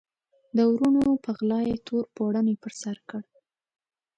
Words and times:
د 0.55 0.59
وروڼو 0.71 1.11
په 1.23 1.29
غلا 1.37 1.59
یې 1.69 1.75
تور 1.87 2.03
پوړنی 2.15 2.55
پر 2.63 2.73
سر 2.81 2.97
کړ. 3.09 3.21